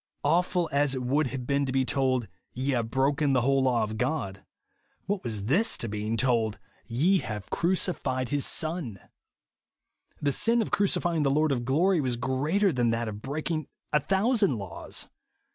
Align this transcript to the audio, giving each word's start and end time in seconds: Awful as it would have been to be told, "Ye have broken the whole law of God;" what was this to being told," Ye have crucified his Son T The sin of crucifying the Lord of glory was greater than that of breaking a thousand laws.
Awful 0.23 0.67
as 0.71 0.95
it 0.95 1.03
would 1.03 1.27
have 1.27 1.45
been 1.45 1.63
to 1.67 1.71
be 1.71 1.85
told, 1.85 2.27
"Ye 2.53 2.71
have 2.71 2.89
broken 2.89 3.33
the 3.33 3.41
whole 3.41 3.61
law 3.61 3.83
of 3.83 3.99
God;" 3.99 4.43
what 5.05 5.23
was 5.23 5.43
this 5.45 5.77
to 5.77 5.87
being 5.87 6.17
told," 6.17 6.57
Ye 6.87 7.19
have 7.19 7.51
crucified 7.51 8.29
his 8.29 8.43
Son 8.43 8.95
T 8.95 8.99
The 10.19 10.31
sin 10.31 10.59
of 10.63 10.71
crucifying 10.71 11.21
the 11.21 11.29
Lord 11.29 11.51
of 11.51 11.65
glory 11.65 12.01
was 12.01 12.17
greater 12.17 12.73
than 12.73 12.89
that 12.89 13.07
of 13.07 13.21
breaking 13.21 13.67
a 13.93 13.99
thousand 13.99 14.57
laws. 14.57 15.07